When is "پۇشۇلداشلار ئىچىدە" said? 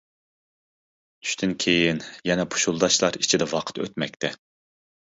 2.57-3.53